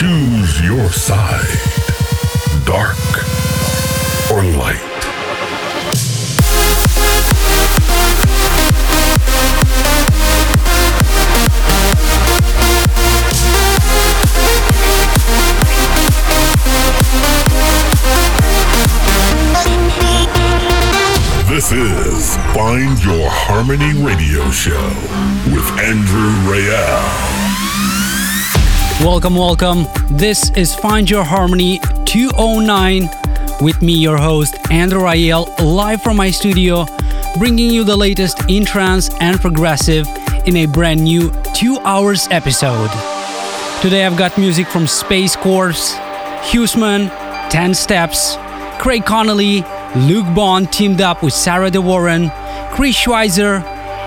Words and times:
Choose 0.00 0.62
your 0.62 0.88
side. 0.88 1.44
Dark 2.64 2.96
or 4.32 4.42
light. 4.56 4.80
This 21.46 21.72
is 21.72 22.36
Find 22.54 23.04
Your 23.04 23.28
Harmony 23.28 23.92
Radio 24.02 24.50
Show 24.50 24.72
with 25.52 25.68
Andrew 25.78 26.30
Rayel. 26.50 27.39
Welcome, 29.00 29.34
welcome. 29.34 29.86
This 30.10 30.50
is 30.50 30.74
Find 30.74 31.08
Your 31.08 31.24
Harmony 31.24 31.80
209 32.04 33.08
with 33.62 33.80
me, 33.80 33.94
your 33.94 34.18
host, 34.18 34.58
Andrew 34.70 35.00
Rayel, 35.00 35.58
live 35.58 36.02
from 36.02 36.18
my 36.18 36.30
studio, 36.30 36.84
bringing 37.38 37.70
you 37.70 37.82
the 37.82 37.96
latest 37.96 38.50
in 38.50 38.66
trance 38.66 39.08
and 39.18 39.40
progressive 39.40 40.06
in 40.44 40.54
a 40.58 40.66
brand 40.66 41.02
new 41.02 41.32
two 41.54 41.78
hours 41.78 42.28
episode. 42.30 42.90
Today 43.80 44.04
I've 44.04 44.18
got 44.18 44.36
music 44.36 44.66
from 44.66 44.86
Space 44.86 45.34
Corps, 45.34 45.96
Huseman, 46.50 47.08
10 47.48 47.72
Steps, 47.72 48.36
Craig 48.78 49.06
Connelly, 49.06 49.64
Luke 49.96 50.26
Bond 50.34 50.70
teamed 50.70 51.00
up 51.00 51.22
with 51.22 51.32
Sarah 51.32 51.70
De 51.70 51.80
Warren, 51.80 52.30
Chris 52.72 52.96
Schweizer, 52.96 53.62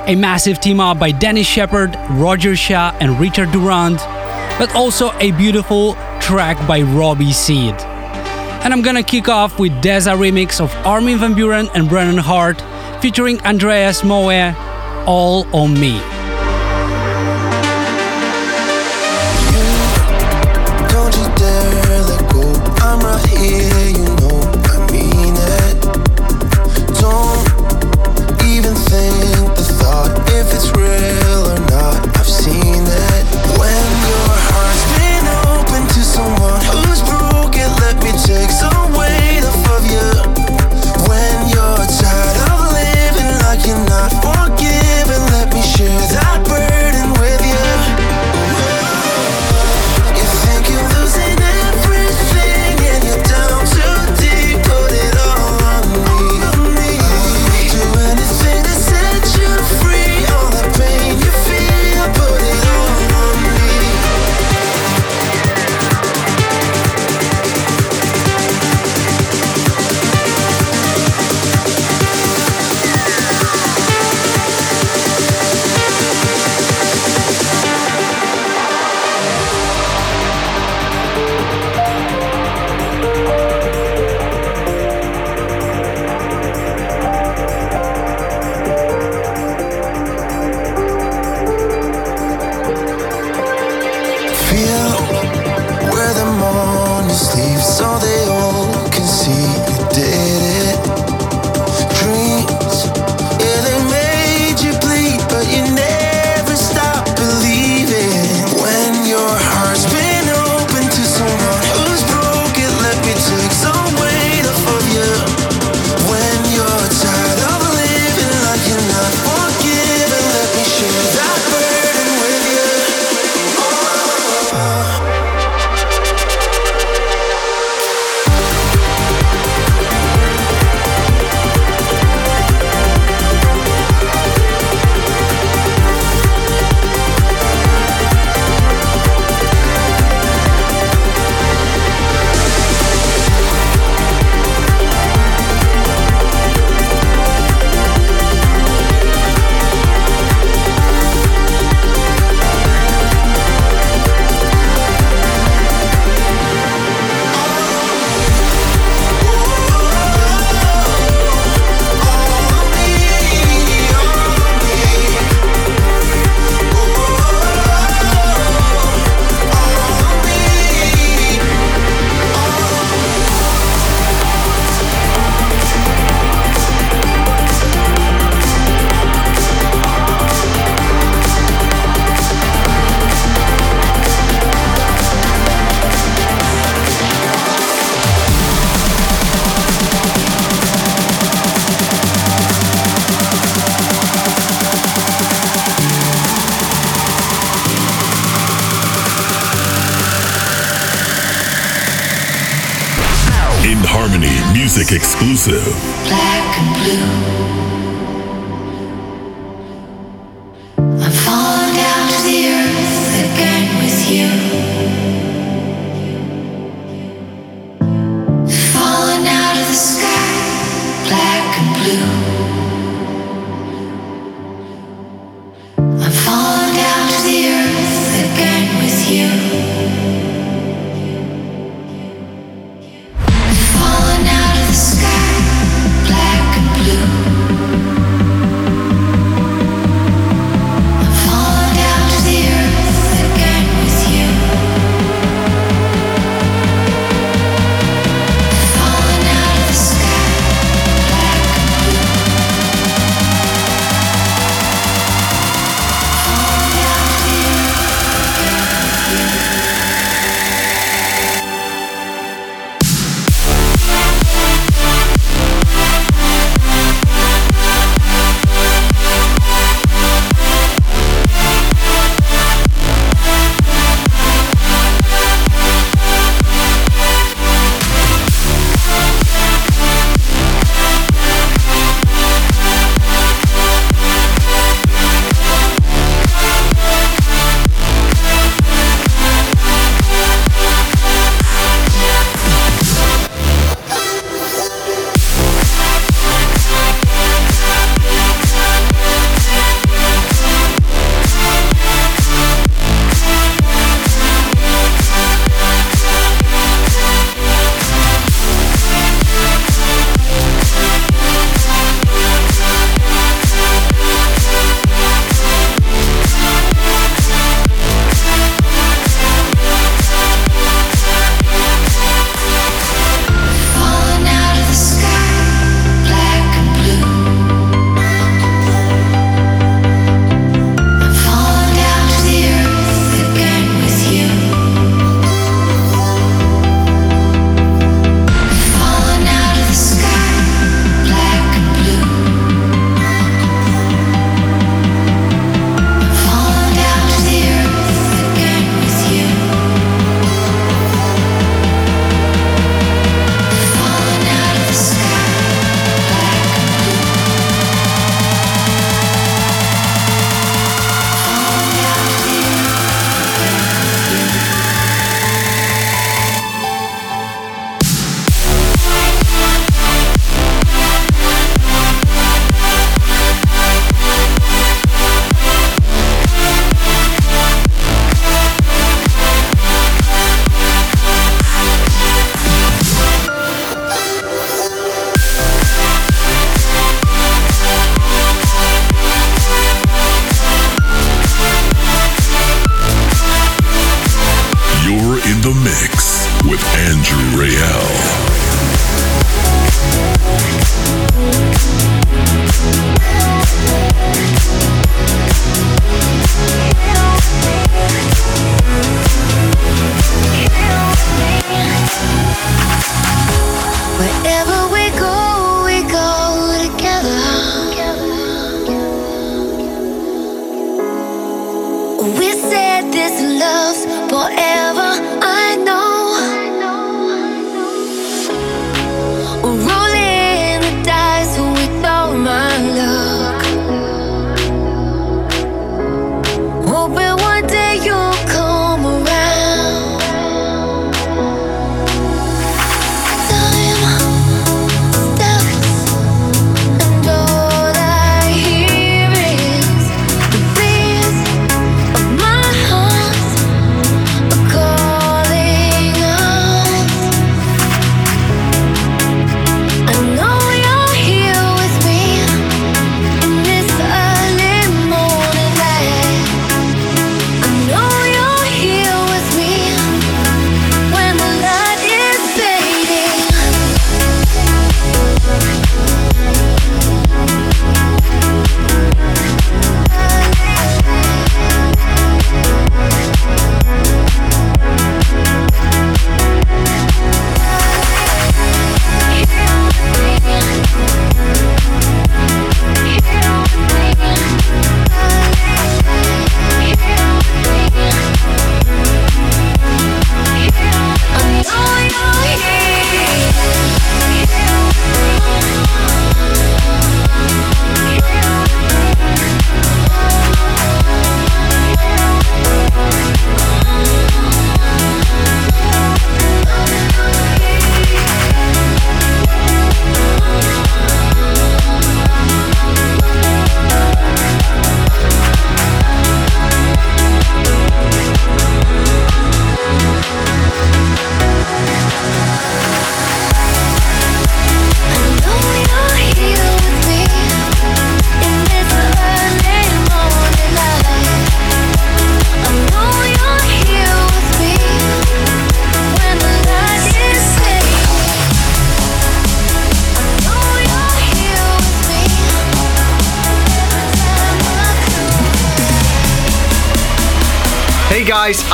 a 0.08 0.16
massive 0.16 0.60
team 0.60 0.80
up 0.80 1.00
by 1.00 1.10
Denis 1.10 1.48
Sheperd, 1.48 1.96
Roger 2.22 2.56
Shah, 2.56 2.96
and 3.02 3.20
Richard 3.20 3.52
Durand, 3.52 3.98
but 4.58 4.74
also 4.76 5.12
a 5.20 5.32
beautiful 5.32 5.96
track 6.20 6.58
by 6.68 6.82
Robbie 6.82 7.34
Seed. 7.34 7.74
And 8.64 8.74
I'm 8.74 8.82
gonna 8.82 9.04
kick 9.04 9.28
off 9.28 9.60
with 9.60 9.72
Dezza 9.82 10.16
remix 10.18 10.62
of 10.62 10.74
Armin 10.86 11.20
van 11.20 11.34
Buuren 11.34 11.70
and 11.74 11.90
Brennan 11.90 12.18
Heart 12.18 12.62
featuring 13.02 13.42
Andreas 13.42 14.04
Moe, 14.04 14.54
All 15.06 15.46
on 15.54 15.74
Me. 15.80 16.13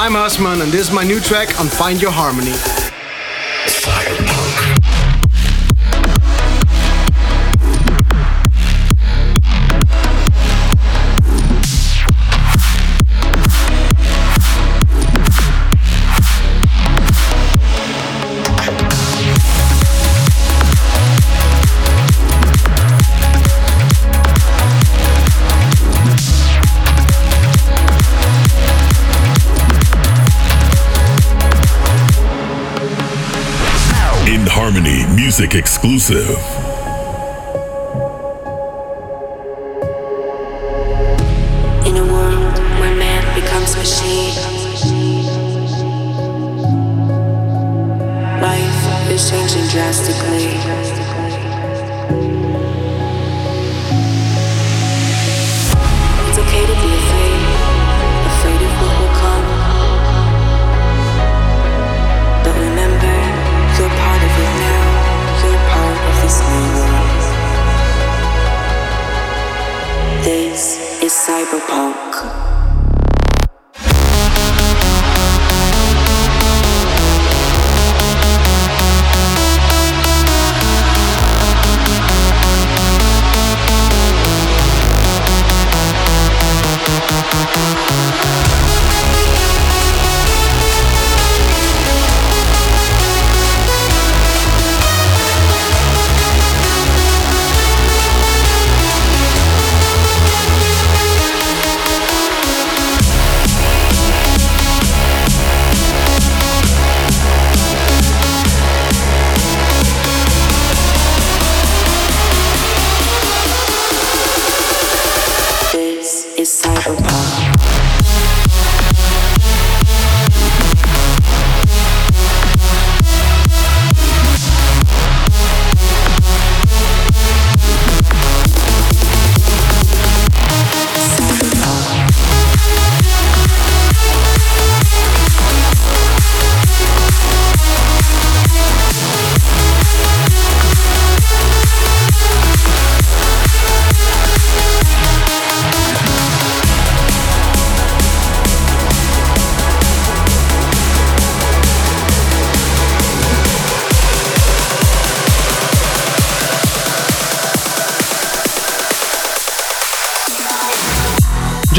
I'm 0.10 0.16
Osman, 0.16 0.64
and 0.64 0.72
this 0.72 0.88
is 0.88 0.92
my 0.92 1.04
new 1.04 1.20
track 1.20 1.60
on 1.60 1.68
Find 1.68 2.02
Your 2.02 2.10
Harmony. 2.10 2.89
In 34.30 34.46
Harmony 34.46 35.08
Music 35.16 35.56
Exclusive. 35.56 36.69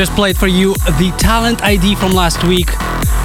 Just 0.00 0.16
played 0.16 0.38
for 0.38 0.46
you 0.46 0.72
the 0.98 1.14
talent 1.18 1.62
ID 1.62 1.94
from 1.94 2.12
last 2.12 2.42
week 2.44 2.70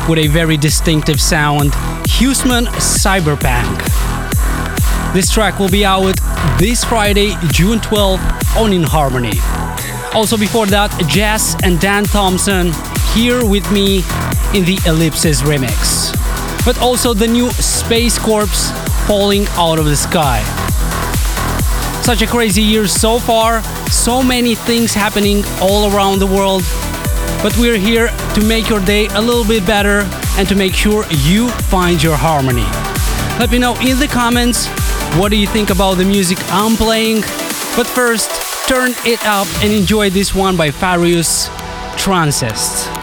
with 0.09 0.19
a 0.19 0.27
very 0.27 0.57
distinctive 0.57 1.21
sound, 1.21 1.71
Huesman 2.03 2.65
Cyberpunk. 2.83 3.77
This 5.13 5.31
track 5.31 5.57
will 5.57 5.69
be 5.69 5.85
out 5.85 6.19
this 6.59 6.83
Friday, 6.83 7.33
June 7.53 7.79
12th 7.79 8.57
on 8.57 8.73
In 8.73 8.83
Harmony. 8.83 9.39
Also 10.13 10.35
before 10.35 10.65
that, 10.65 10.91
Jazz 11.07 11.55
and 11.63 11.79
Dan 11.79 12.03
Thompson 12.03 12.73
here 13.13 13.45
with 13.45 13.71
me 13.71 13.99
in 14.53 14.65
the 14.65 14.77
Ellipsis 14.85 15.43
remix. 15.43 16.13
But 16.65 16.77
also 16.81 17.13
the 17.13 17.27
new 17.27 17.51
Space 17.51 18.19
Corps 18.19 18.71
falling 19.07 19.45
out 19.51 19.79
of 19.79 19.85
the 19.85 19.95
sky. 19.95 20.43
Such 22.01 22.21
a 22.21 22.27
crazy 22.27 22.61
year 22.61 22.85
so 22.85 23.17
far, 23.17 23.61
so 23.95 24.21
many 24.21 24.55
things 24.55 24.93
happening 24.93 25.43
all 25.61 25.93
around 25.95 26.19
the 26.19 26.27
world. 26.27 26.63
But 27.41 27.57
we're 27.57 27.77
here 27.77 28.07
to 28.35 28.41
make 28.45 28.69
your 28.69 28.79
day 28.81 29.07
a 29.07 29.21
little 29.21 29.45
bit 29.45 29.65
better 29.65 30.01
and 30.37 30.47
to 30.49 30.55
make 30.55 30.73
sure 30.73 31.05
you 31.09 31.49
find 31.71 32.03
your 32.03 32.15
harmony. 32.15 32.67
Let 33.39 33.51
me 33.51 33.57
know 33.57 33.75
in 33.81 33.97
the 33.99 34.07
comments 34.07 34.67
what 35.17 35.29
do 35.29 35.37
you 35.37 35.47
think 35.47 35.69
about 35.69 35.95
the 35.95 36.05
music 36.05 36.37
I'm 36.51 36.75
playing. 36.75 37.21
But 37.75 37.87
first, 37.87 38.29
turn 38.67 38.91
it 39.05 39.25
up 39.25 39.47
and 39.63 39.71
enjoy 39.71 40.09
this 40.09 40.35
one 40.35 40.57
by 40.57 40.71
Farius 40.71 41.47
Transist. 41.97 42.94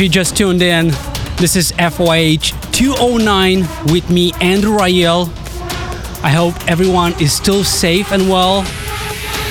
You 0.00 0.08
just 0.08 0.36
tuned 0.36 0.62
in, 0.62 0.88
this 1.36 1.56
is 1.56 1.72
FYH 1.72 2.72
209 2.72 3.60
with 3.92 4.08
me, 4.08 4.32
Andrew 4.40 4.78
Rayel. 4.78 5.26
I 6.24 6.30
hope 6.30 6.54
everyone 6.68 7.12
is 7.20 7.34
still 7.34 7.64
safe 7.64 8.10
and 8.10 8.28
well, 8.28 8.64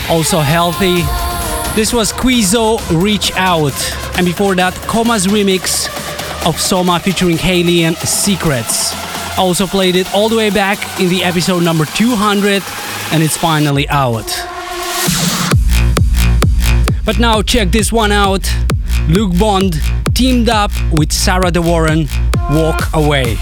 also 0.09 0.39
healthy. 0.39 1.01
This 1.75 1.93
was 1.93 2.11
Quizo 2.11 2.79
Reach 2.99 3.31
Out, 3.35 3.73
and 4.17 4.25
before 4.25 4.55
that, 4.55 4.73
Coma's 4.87 5.27
remix 5.27 5.87
of 6.47 6.59
Soma 6.59 6.99
featuring 6.99 7.37
Haley 7.37 7.83
and 7.83 7.95
Secrets. 7.97 8.93
I 9.37 9.41
also 9.41 9.67
played 9.67 9.95
it 9.95 10.11
all 10.15 10.29
the 10.29 10.37
way 10.37 10.49
back 10.49 10.99
in 10.99 11.09
the 11.09 11.23
episode 11.23 11.63
number 11.63 11.85
200, 11.85 12.63
and 13.11 13.21
it's 13.21 13.37
finally 13.37 13.87
out. 13.89 14.25
But 17.05 17.19
now 17.19 17.43
check 17.43 17.69
this 17.71 17.91
one 17.91 18.11
out. 18.11 18.51
Luke 19.07 19.37
Bond 19.37 19.81
teamed 20.19 20.49
up 20.49 20.69
with 20.91 21.13
Sarah 21.13 21.49
De 21.49 21.61
Warren, 21.61 22.05
Walk 22.51 22.93
Away. 22.93 23.37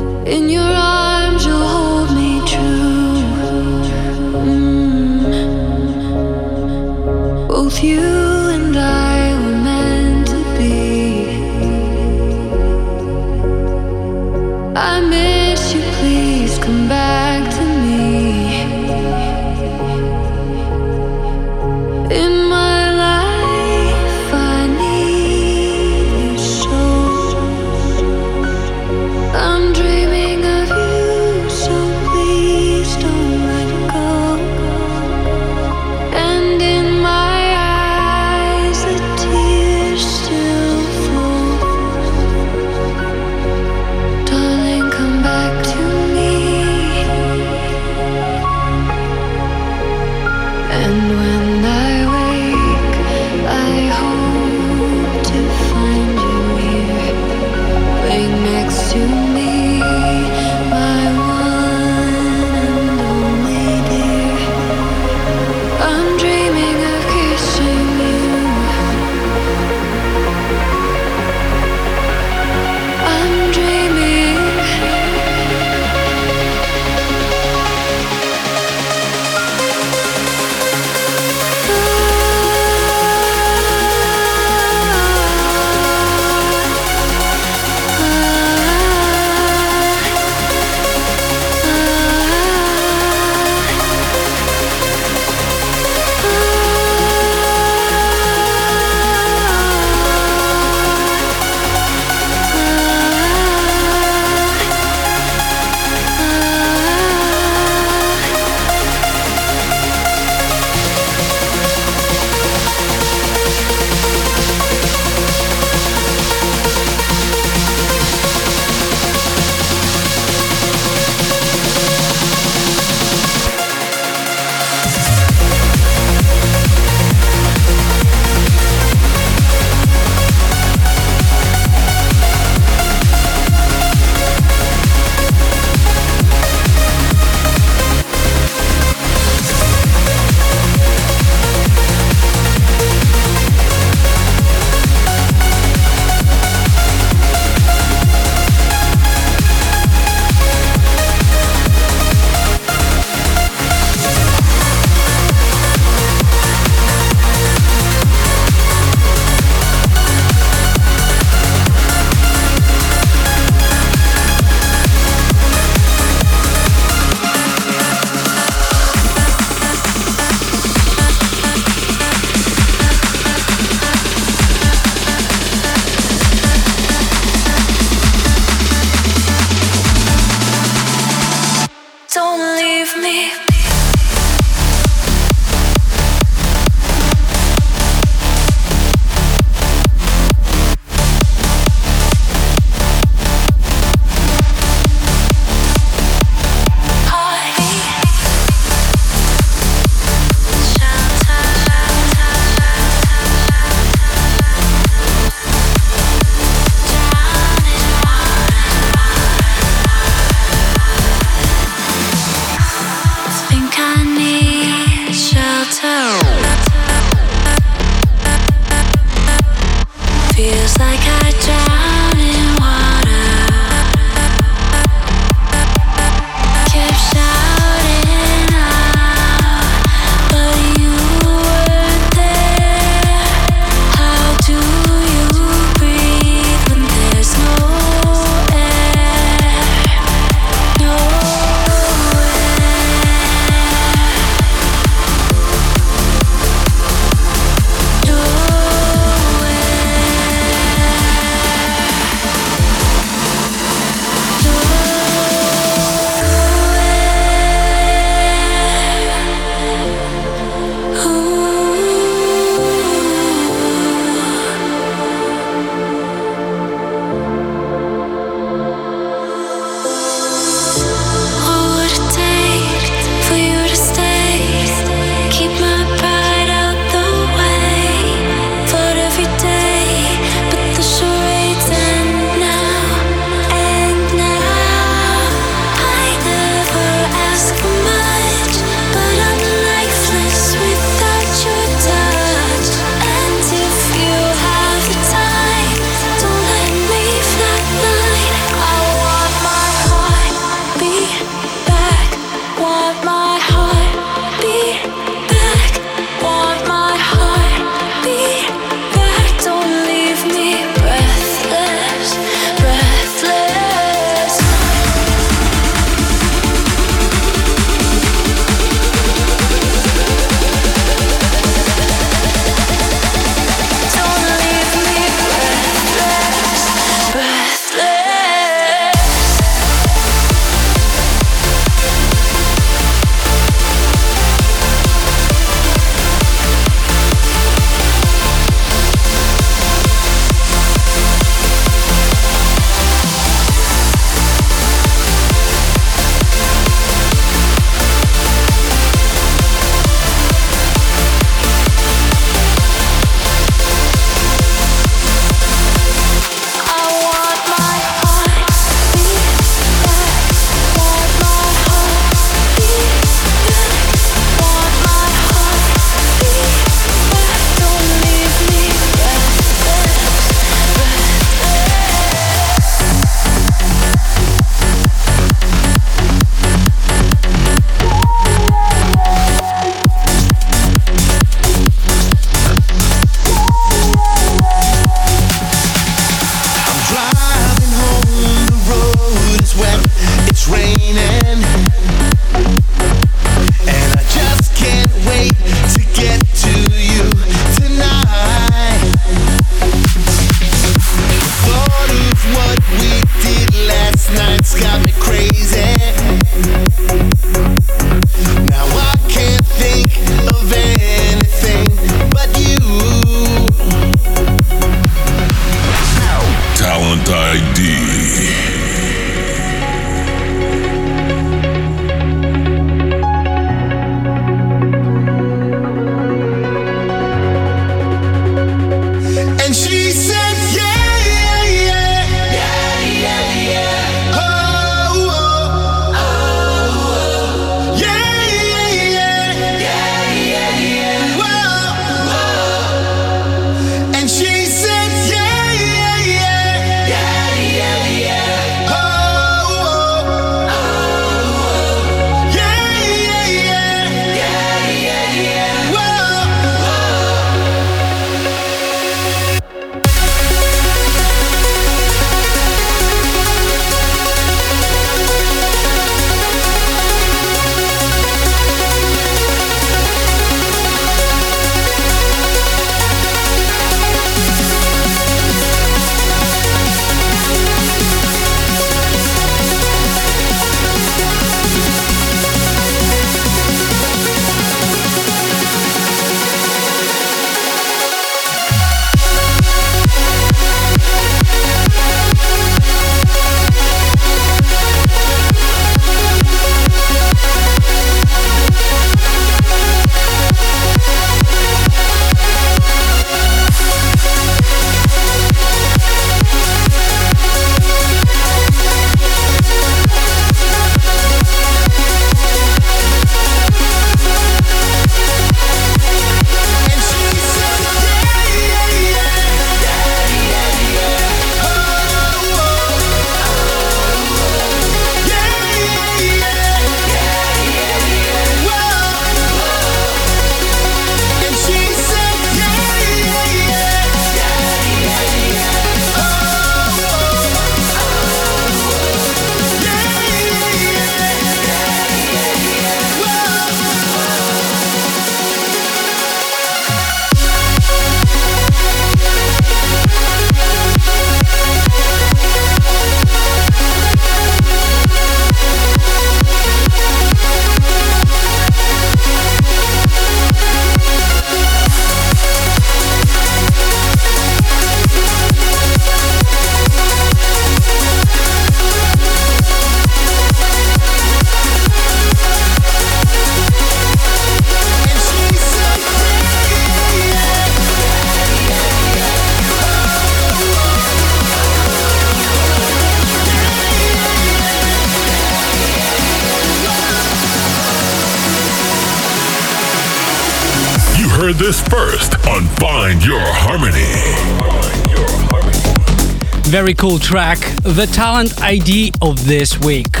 Very 596.66 596.74
cool 596.74 596.98
track, 596.98 597.38
the 597.62 597.88
talent 597.92 598.42
ID 598.42 598.92
of 599.00 599.24
this 599.24 599.56
week. 599.60 600.00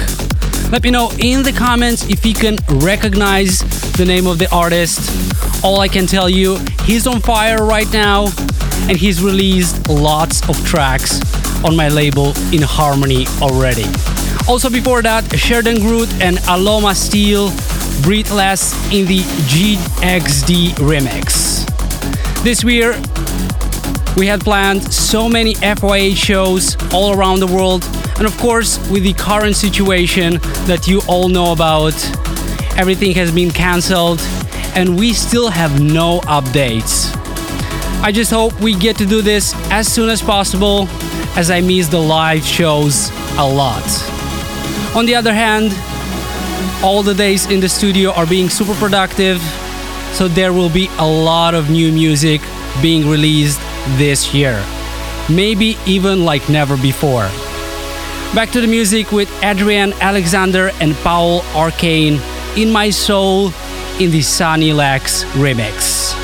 Let 0.72 0.82
me 0.82 0.90
know 0.90 1.12
in 1.20 1.44
the 1.44 1.52
comments 1.52 2.10
if 2.10 2.26
you 2.26 2.34
can 2.34 2.56
recognize 2.82 3.60
the 3.92 4.04
name 4.04 4.26
of 4.26 4.40
the 4.40 4.52
artist. 4.52 5.64
All 5.64 5.78
I 5.78 5.86
can 5.86 6.08
tell 6.08 6.28
you, 6.28 6.58
he's 6.82 7.06
on 7.06 7.20
fire 7.20 7.64
right 7.64 7.86
now 7.92 8.32
and 8.88 8.96
he's 8.96 9.22
released 9.22 9.88
lots 9.88 10.42
of 10.48 10.56
tracks 10.66 11.20
on 11.64 11.76
my 11.76 11.88
label 11.88 12.32
in 12.52 12.62
Harmony 12.62 13.28
already. 13.40 13.86
Also, 14.48 14.68
before 14.68 15.02
that, 15.02 15.22
Sheridan 15.38 15.78
Groot 15.78 16.12
and 16.20 16.38
Aloma 16.48 16.96
Steel, 16.96 17.50
Breathless 18.02 18.74
in 18.92 19.06
the 19.06 19.20
GXD 19.20 20.70
remix. 20.82 21.64
This 22.42 22.64
year, 22.64 23.00
we 24.16 24.26
had 24.26 24.40
planned 24.40 24.82
so 24.92 25.28
many 25.28 25.54
FYH 25.54 26.16
shows 26.16 26.76
all 26.92 27.18
around 27.18 27.40
the 27.40 27.46
world, 27.46 27.84
and 28.16 28.26
of 28.26 28.36
course, 28.38 28.78
with 28.90 29.02
the 29.02 29.12
current 29.12 29.54
situation 29.54 30.38
that 30.64 30.88
you 30.88 31.02
all 31.06 31.28
know 31.28 31.52
about, 31.52 31.94
everything 32.78 33.12
has 33.14 33.30
been 33.30 33.50
cancelled, 33.50 34.20
and 34.74 34.98
we 34.98 35.12
still 35.12 35.50
have 35.50 35.82
no 35.82 36.20
updates. 36.20 37.14
I 38.02 38.10
just 38.10 38.30
hope 38.30 38.58
we 38.58 38.74
get 38.74 38.96
to 38.98 39.06
do 39.06 39.20
this 39.20 39.54
as 39.70 39.86
soon 39.86 40.08
as 40.08 40.22
possible, 40.22 40.88
as 41.36 41.50
I 41.50 41.60
miss 41.60 41.88
the 41.88 42.00
live 42.00 42.42
shows 42.42 43.10
a 43.36 43.46
lot. 43.46 43.84
On 44.96 45.04
the 45.04 45.14
other 45.14 45.34
hand, 45.34 45.74
all 46.82 47.02
the 47.02 47.14
days 47.14 47.50
in 47.50 47.60
the 47.60 47.68
studio 47.68 48.12
are 48.12 48.26
being 48.26 48.48
super 48.48 48.74
productive, 48.74 49.42
so 50.12 50.26
there 50.26 50.54
will 50.54 50.70
be 50.70 50.88
a 50.98 51.06
lot 51.06 51.54
of 51.54 51.68
new 51.68 51.92
music 51.92 52.40
being 52.80 53.08
released 53.08 53.60
this 53.98 54.32
year. 54.34 54.64
Maybe 55.28 55.76
even 55.86 56.24
like 56.24 56.48
never 56.48 56.76
before. 56.76 57.28
Back 58.34 58.50
to 58.52 58.60
the 58.60 58.66
music 58.66 59.12
with 59.12 59.30
Adrian 59.42 59.92
Alexander 59.94 60.70
and 60.80 60.94
Paul 60.96 61.42
Arcane 61.54 62.20
in 62.56 62.72
My 62.72 62.90
Soul 62.90 63.52
in 64.00 64.10
the 64.10 64.22
Sunny 64.22 64.72
Lax 64.72 65.24
remix. 65.34 66.15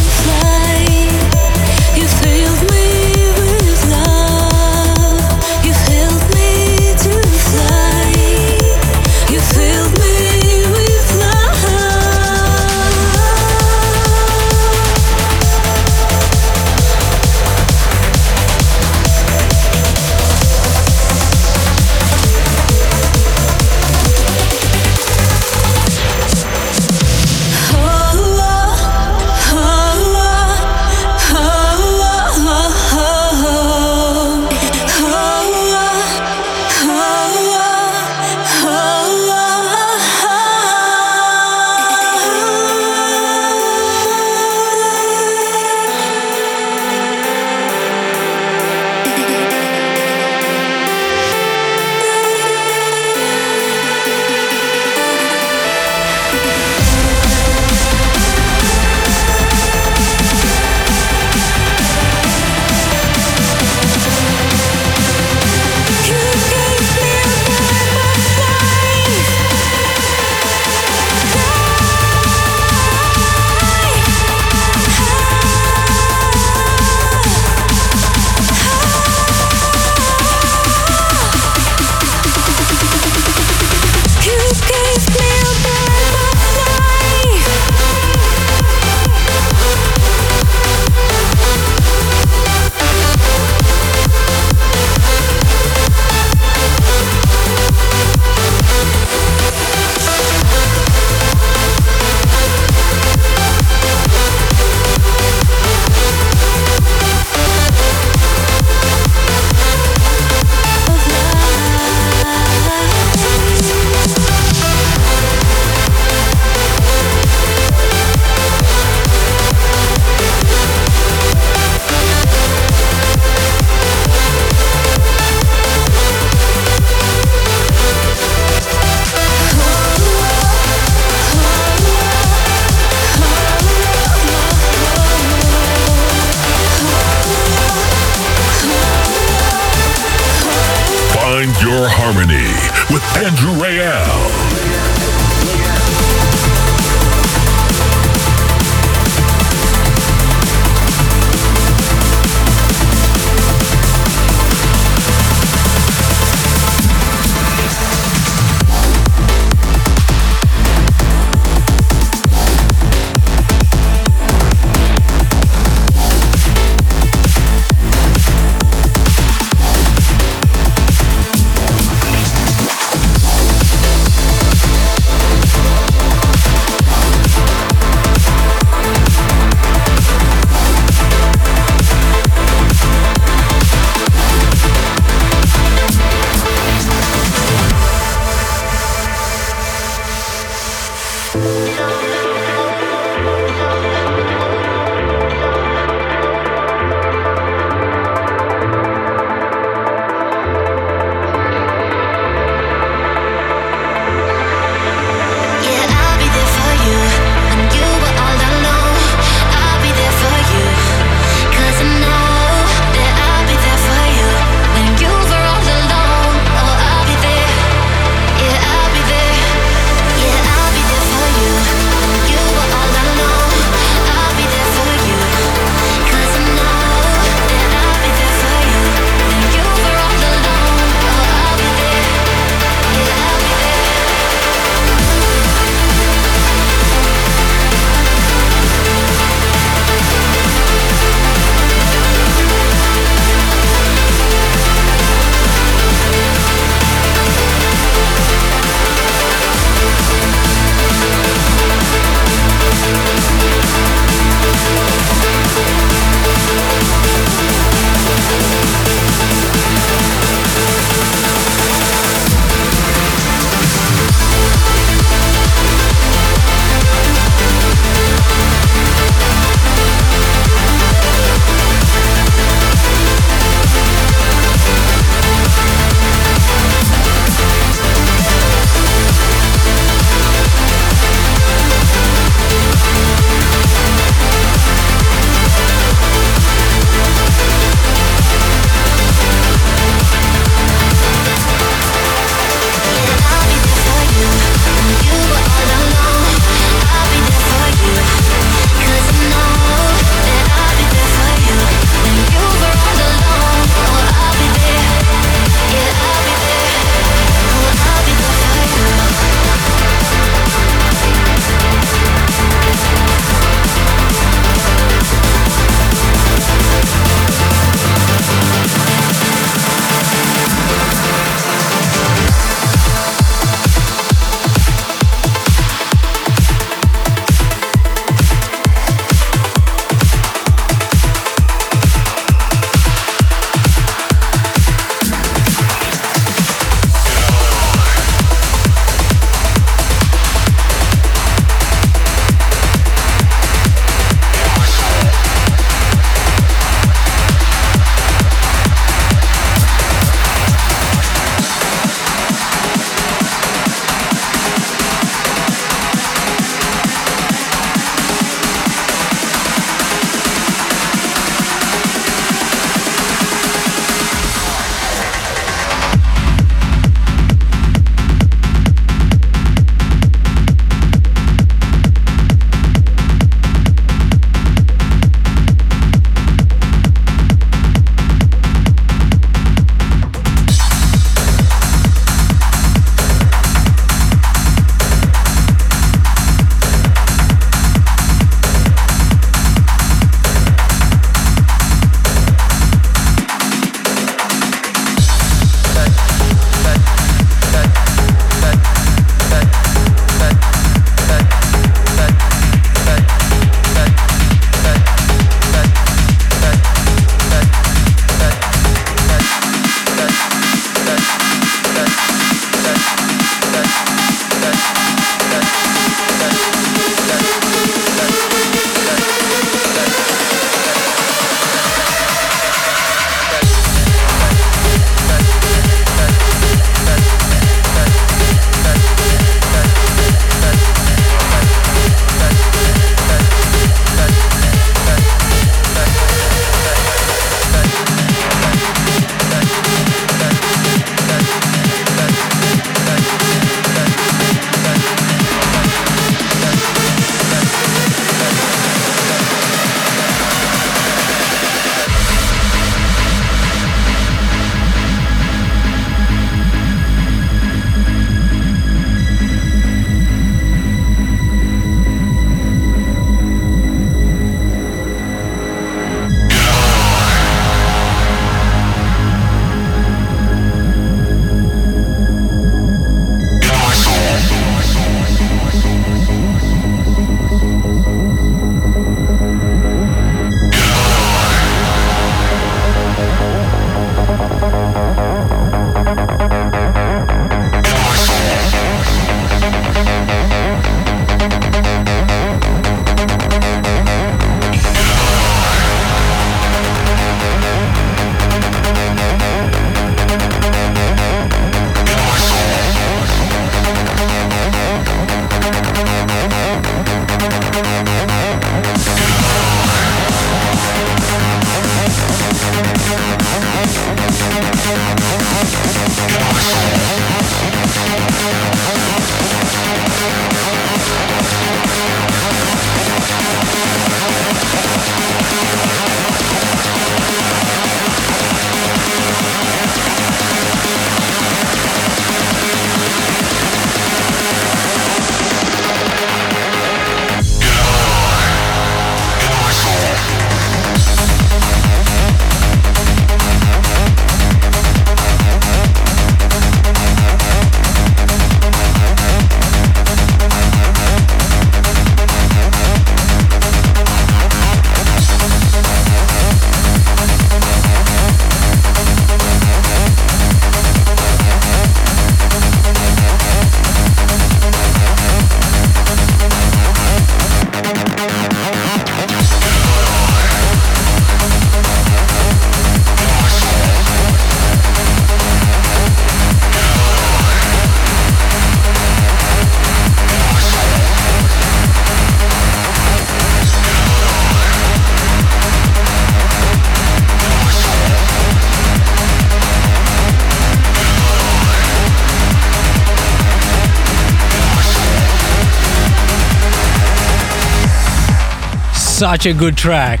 Such 599.02 599.26
a 599.26 599.32
good 599.32 599.56
track. 599.56 600.00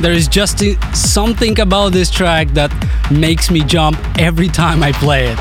There 0.00 0.10
is 0.10 0.26
just 0.26 0.64
something 0.96 1.60
about 1.60 1.92
this 1.92 2.10
track 2.10 2.48
that 2.54 2.72
makes 3.08 3.52
me 3.52 3.60
jump 3.60 3.96
every 4.18 4.48
time 4.48 4.82
I 4.82 4.90
play 4.90 5.28
it. 5.28 5.38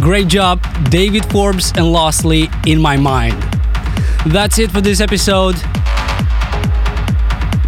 Great 0.00 0.28
job, 0.28 0.64
David 0.88 1.24
Forbes 1.24 1.72
and 1.76 1.90
Lostly 1.90 2.48
in 2.64 2.80
my 2.80 2.96
mind. 2.96 3.34
That's 4.26 4.60
it 4.60 4.70
for 4.70 4.80
this 4.80 5.00
episode. 5.00 5.56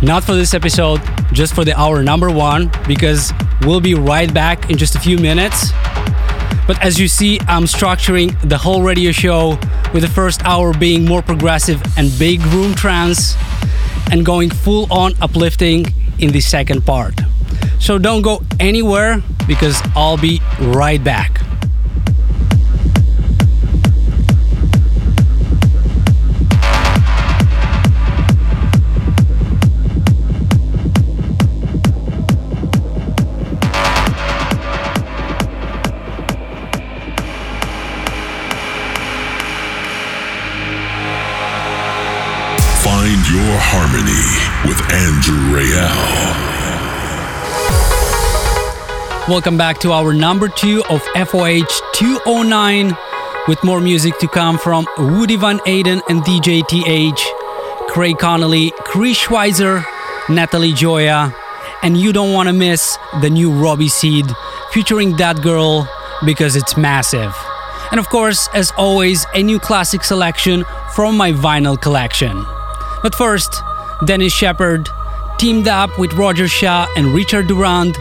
Not 0.00 0.22
for 0.22 0.36
this 0.36 0.54
episode, 0.54 1.00
just 1.32 1.56
for 1.56 1.64
the 1.64 1.76
hour 1.76 2.04
number 2.04 2.30
one, 2.30 2.70
because 2.86 3.32
we'll 3.62 3.80
be 3.80 3.94
right 3.94 4.32
back 4.32 4.70
in 4.70 4.78
just 4.78 4.94
a 4.94 5.00
few 5.00 5.18
minutes. 5.18 5.72
But 6.68 6.80
as 6.84 7.00
you 7.00 7.08
see, 7.08 7.40
I'm 7.48 7.64
structuring 7.64 8.40
the 8.48 8.58
whole 8.58 8.82
radio 8.82 9.10
show 9.10 9.58
with 9.92 10.02
the 10.02 10.12
first 10.14 10.44
hour 10.44 10.72
being 10.72 11.04
more 11.04 11.20
progressive 11.20 11.82
and 11.96 12.16
big 12.16 12.40
room 12.46 12.76
trance 12.76 13.34
and 14.10 14.24
going 14.24 14.50
full 14.50 14.86
on 14.92 15.12
uplifting 15.20 15.86
in 16.18 16.32
the 16.32 16.40
second 16.40 16.84
part. 16.84 17.14
So 17.80 17.98
don't 17.98 18.22
go 18.22 18.42
anywhere 18.60 19.22
because 19.46 19.80
I'll 19.96 20.16
be 20.16 20.40
right 20.60 21.02
back. 21.02 21.37
Andrew 44.90 45.36
Rayel. 45.54 46.48
Welcome 49.28 49.58
back 49.58 49.78
to 49.80 49.92
our 49.92 50.14
number 50.14 50.48
two 50.48 50.82
of 50.88 51.02
FOH 51.14 51.92
209 51.92 52.96
with 53.46 53.62
more 53.62 53.82
music 53.82 54.18
to 54.20 54.28
come 54.28 54.56
from 54.56 54.86
Woody 54.96 55.36
Van 55.36 55.60
Eyden 55.66 56.00
and 56.08 56.22
DJ 56.22 56.66
TH, 56.66 57.20
Craig 57.88 58.18
Connelly, 58.18 58.72
Chris 58.78 59.18
Schweizer, 59.18 59.84
Natalie 60.30 60.72
Gioia, 60.72 61.34
and 61.82 61.98
you 61.98 62.10
don't 62.10 62.32
want 62.32 62.48
to 62.48 62.54
miss 62.54 62.96
the 63.20 63.28
new 63.28 63.52
Robbie 63.52 63.88
Seed 63.88 64.24
featuring 64.72 65.16
that 65.16 65.42
girl 65.42 65.86
because 66.24 66.56
it's 66.56 66.78
massive. 66.78 67.36
And 67.90 68.00
of 68.00 68.08
course, 68.08 68.48
as 68.54 68.70
always, 68.78 69.26
a 69.34 69.42
new 69.42 69.58
classic 69.58 70.02
selection 70.02 70.64
from 70.94 71.14
my 71.14 71.32
vinyl 71.32 71.78
collection. 71.78 72.46
But 73.02 73.14
first, 73.14 73.62
Denis 74.04 74.32
Sheperd, 74.32 74.88
teamed 75.38 75.68
up 75.68 75.98
with 75.98 76.12
Roger 76.14 76.46
Shah 76.46 76.86
and 76.96 77.08
Richard 77.08 77.48
Durand. 77.48 77.96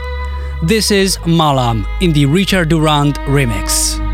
This 0.62 0.92
is 0.92 1.18
Malam 1.26 1.88
in 2.02 2.14
the 2.14 2.26
Richard 2.26 2.70
Durand 2.70 3.16
remix. 3.26 4.07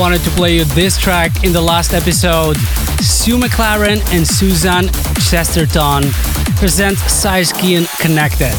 Wanted 0.00 0.22
to 0.22 0.30
play 0.30 0.56
you 0.56 0.64
this 0.64 0.96
track 0.96 1.44
in 1.44 1.52
the 1.52 1.60
last 1.60 1.92
episode. 1.92 2.56
Sue 3.02 3.36
McLaren 3.36 4.00
and 4.14 4.26
Susan 4.26 4.88
Chesterton 5.20 6.10
present 6.56 6.96
Sizekian 6.96 7.84
Connected. 8.00 8.54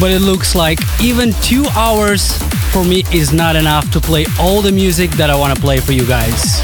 But 0.00 0.12
it 0.12 0.22
looks 0.22 0.54
like 0.54 0.78
even 0.98 1.32
two 1.42 1.66
hours 1.76 2.32
for 2.72 2.82
me 2.82 3.04
is 3.12 3.34
not 3.34 3.54
enough 3.54 3.90
to 3.90 4.00
play 4.00 4.24
all 4.38 4.62
the 4.62 4.72
music 4.72 5.10
that 5.12 5.28
I 5.28 5.36
want 5.36 5.54
to 5.54 5.60
play 5.60 5.76
for 5.76 5.92
you 5.92 6.06
guys. 6.06 6.62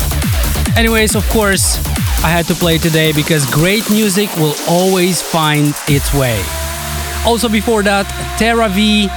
Anyways, 0.75 1.15
of 1.15 1.29
course, 1.29 1.77
I 2.25 2.31
had 2.31 2.47
to 2.47 2.55
play 2.55 2.79
today 2.79 3.13
because 3.13 3.45
great 3.51 3.91
music 3.91 4.35
will 4.37 4.55
always 4.71 5.21
find 5.21 5.75
its 5.87 6.15
way. 6.15 6.43
Also, 7.27 7.47
before 7.47 7.83
that, 7.83 8.07
Terra 8.39 8.71
V, 8.71 9.11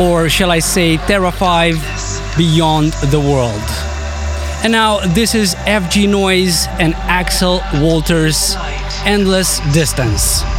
or 0.00 0.28
shall 0.28 0.50
I 0.50 0.58
say 0.58 0.96
Terra 0.96 1.30
5, 1.30 2.36
Beyond 2.36 2.94
the 3.12 3.20
World. 3.20 3.81
And 4.62 4.70
now 4.70 5.00
this 5.00 5.34
is 5.34 5.56
FG 5.56 6.08
Noise 6.08 6.68
and 6.78 6.94
Axel 6.94 7.60
Walters 7.80 8.54
Endless 9.04 9.58
Distance. 9.74 10.51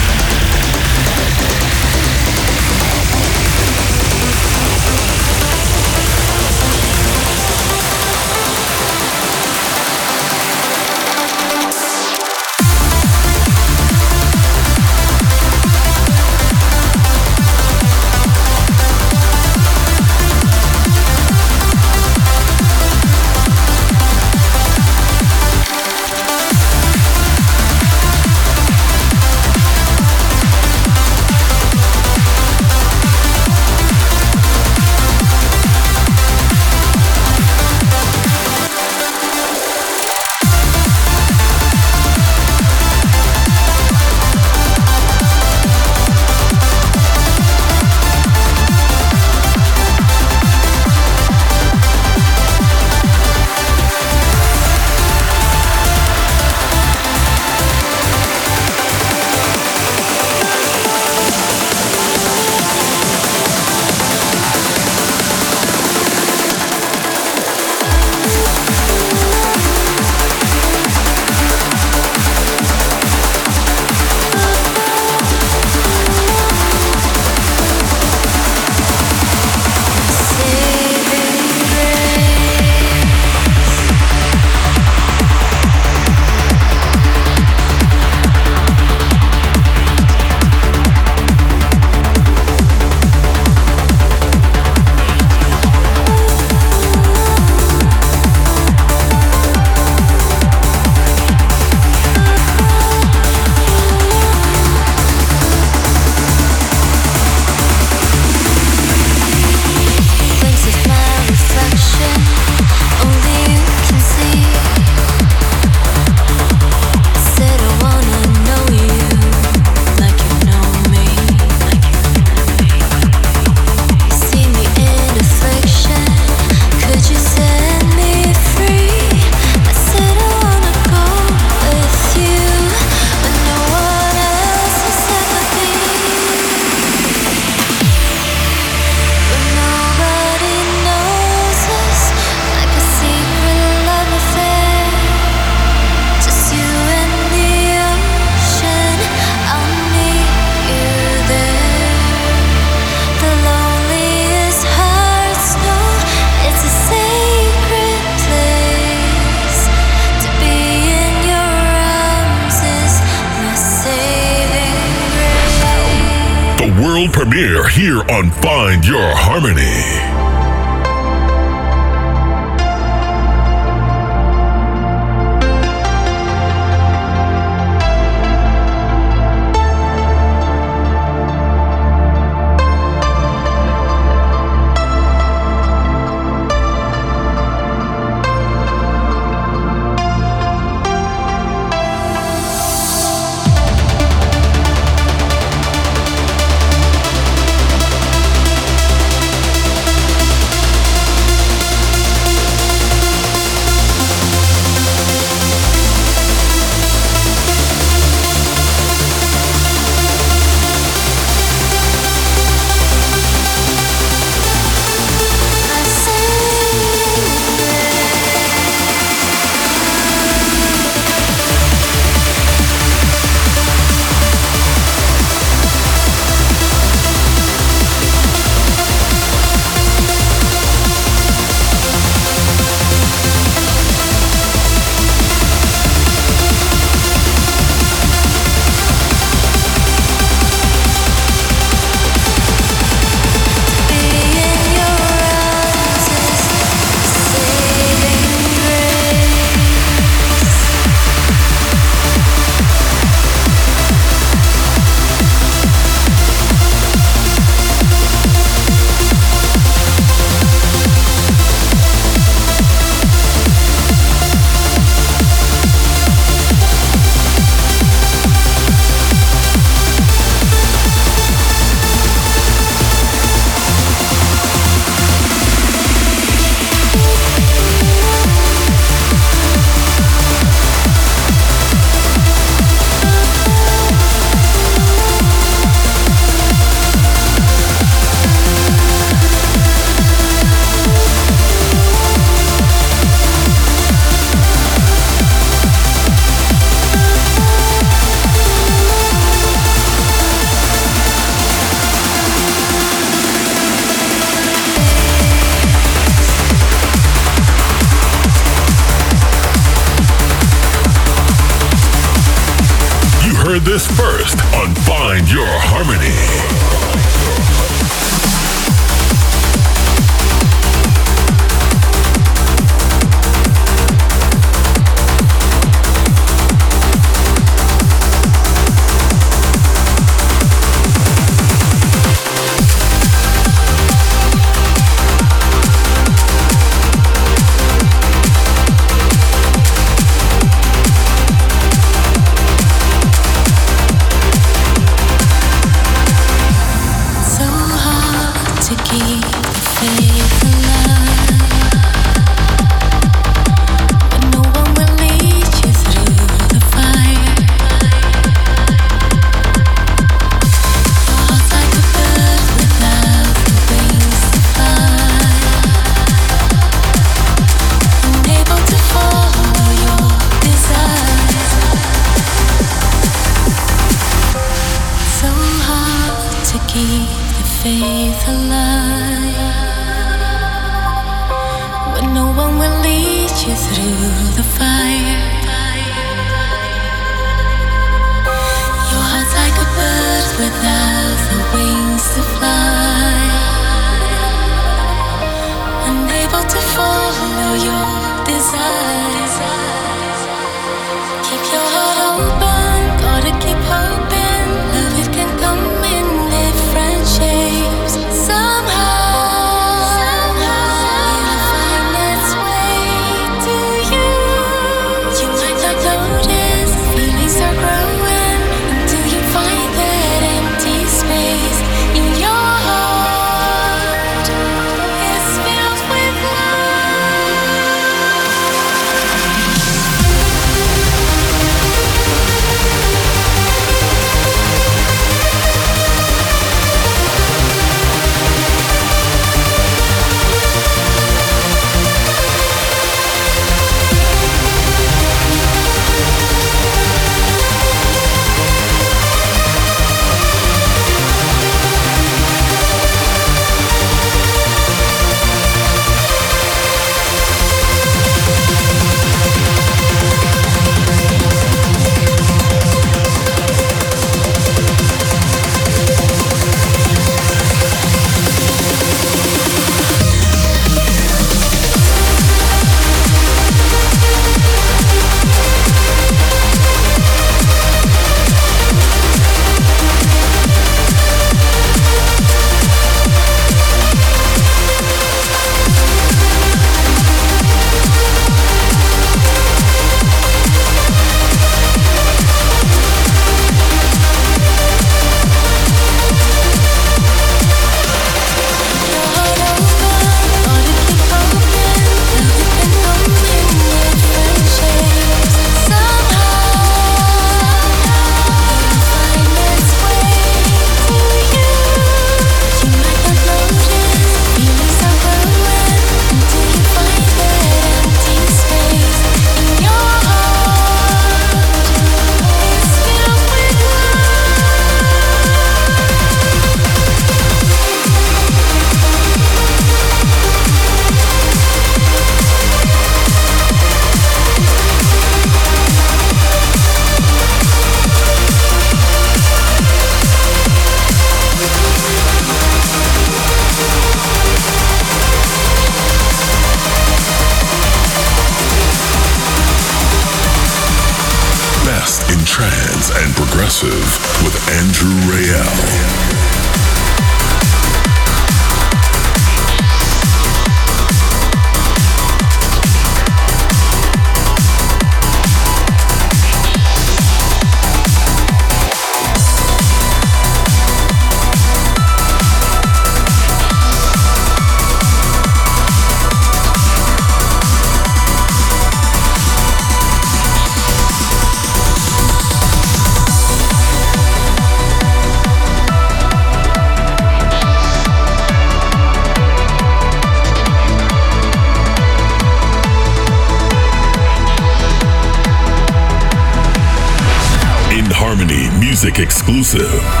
Exclusive. 599.41 600.00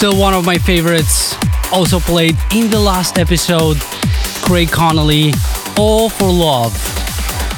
Still 0.00 0.18
one 0.18 0.32
of 0.32 0.46
my 0.46 0.56
favorites. 0.56 1.36
Also 1.74 2.00
played 2.00 2.34
in 2.54 2.70
the 2.70 2.80
last 2.80 3.18
episode, 3.18 3.76
Craig 4.40 4.70
Connelly, 4.70 5.34
All 5.76 6.08
for 6.08 6.32
Love. 6.32 6.72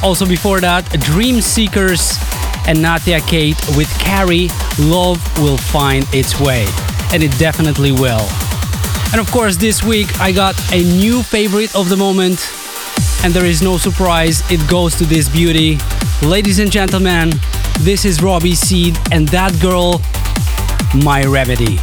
Also 0.03 0.27
before 0.27 0.61
that, 0.61 0.83
Dream 1.03 1.41
Seekers 1.41 2.19
and 2.67 2.79
Natia 2.79 3.25
Kate 3.29 3.55
with 3.77 3.89
Carrie, 4.01 4.49
Love 4.81 5.23
Will 5.39 5.57
Find 5.57 6.05
Its 6.13 6.41
Way. 6.41 6.67
And 7.13 7.23
it 7.23 7.31
definitely 7.39 7.93
will. 7.93 8.27
And 9.13 9.21
of 9.21 9.31
course, 9.31 9.57
this 9.57 9.85
week 9.85 10.21
I 10.21 10.33
got 10.33 10.57
a 10.73 10.83
new 10.83 11.23
favorite 11.23 11.77
of 11.77 11.89
the 11.89 11.97
moment. 11.97 12.45
And 13.23 13.33
there 13.33 13.47
is 13.47 13.63
no 13.63 13.77
surprise, 13.77 14.43
it 14.51 14.69
goes 14.69 14.97
to 14.97 15.05
this 15.05 15.29
beauty. 15.29 15.79
Ladies 16.23 16.59
and 16.59 16.73
gentlemen, 16.73 17.31
This 17.83 18.05
is 18.05 18.21
Robbie 18.21 18.57
Seed 18.57 18.99
and 19.13 19.29
that 19.29 19.57
girl, 19.61 20.03
My 21.05 21.23
Remedy. 21.23 21.79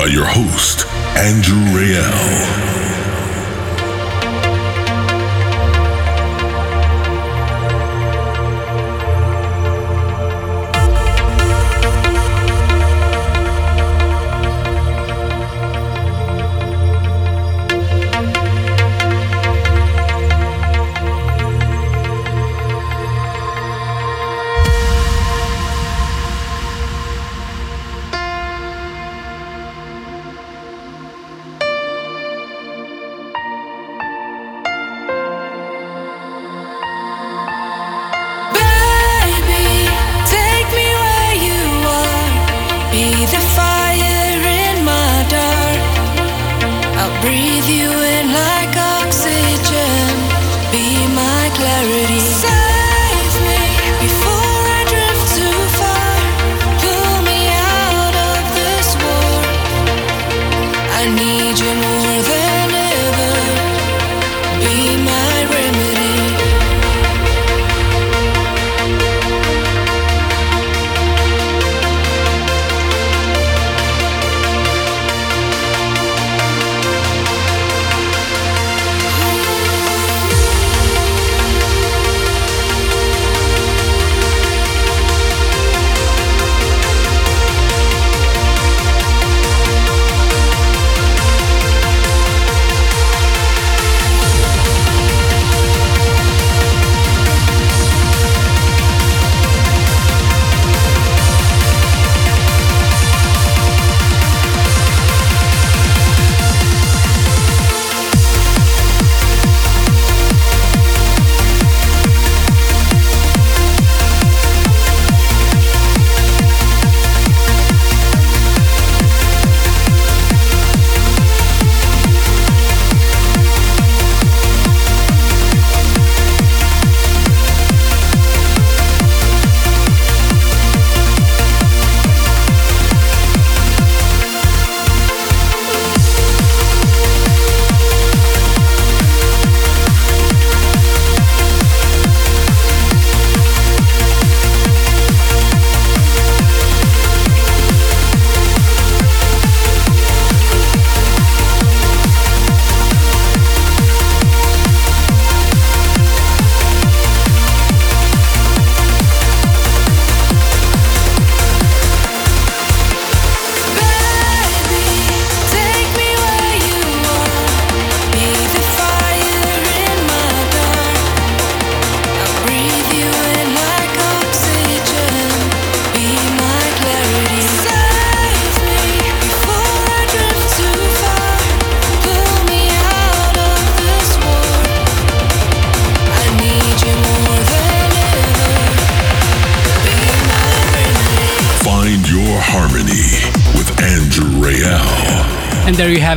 By 0.00 0.06
your 0.06 0.24
host, 0.24 0.86
Andrew 1.14 1.62
Rayel. 1.76 2.69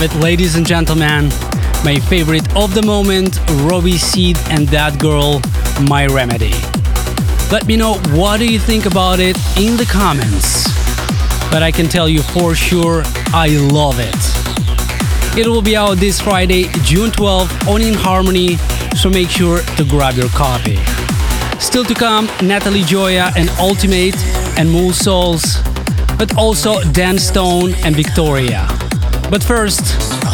It, 0.04 0.14
ladies 0.16 0.58
and 0.58 0.68
gentlemen. 0.68 1.30
My 1.86 1.98
favorite 2.10 2.54
of 2.58 2.74
the 2.74 2.82
moment, 2.82 3.40
Robbie 3.62 3.98
Seed 3.98 4.38
and 4.50 4.68
that 4.68 5.00
girl, 5.00 5.40
My 5.88 6.08
Remedy. 6.08 6.52
Let 7.50 7.66
me 7.68 7.78
know 7.78 7.94
what 8.12 8.40
do 8.40 8.46
you 8.46 8.60
think 8.60 8.86
about 8.86 9.22
it 9.22 9.38
in 9.58 9.78
the 9.78 9.86
comments. 9.90 10.68
But 11.50 11.64
I 11.64 11.72
can 11.72 11.88
tell 11.88 12.10
you 12.10 12.22
for 12.22 12.54
sure, 12.54 13.04
I 13.28 13.48
love 13.72 14.00
it. 14.02 15.40
It 15.40 15.48
will 15.48 15.62
be 15.62 15.78
out 15.78 15.96
this 16.00 16.20
Friday, 16.20 16.64
June 16.84 17.10
12th 17.10 17.70
on 17.70 17.82
In 17.82 17.94
Harmony, 17.94 18.58
so 18.98 19.10
make 19.10 19.30
sure 19.30 19.62
to 19.78 19.86
grab 19.86 20.16
your 20.16 20.30
copy. 20.30 20.80
Still 21.60 21.86
to 21.86 21.94
come, 21.94 22.26
Natalie 22.42 22.82
Gioia 22.82 23.32
and 23.38 23.50
Ultimate 23.52 24.18
and 24.60 24.70
Mool 24.70 24.92
Souls, 24.92 25.60
but 26.18 26.36
also 26.36 26.82
Dan 26.92 27.18
Stone 27.18 27.74
and 27.86 27.96
Victoria. 27.96 28.68
But 29.30 29.44
first, 29.44 29.84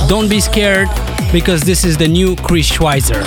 don't 0.10 0.30
be 0.30 0.40
scared 0.40 0.90
because 1.32 1.61
this 1.61 1.86
is 1.86 1.98
the 1.98 2.07
new 2.07 2.36
Chris 2.36 2.70
Schweizer. 2.70 3.24